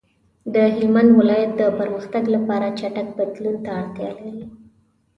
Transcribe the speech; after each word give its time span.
د 0.53 0.55
هلمند 0.75 1.09
ولایت 1.19 1.51
د 1.57 1.61
پرمختګ 1.79 2.23
لپاره 2.35 2.75
چټک 2.79 3.07
بدلون 3.17 3.55
ته 3.65 3.71
اړتیا 3.81 4.09
لري. 4.21 4.45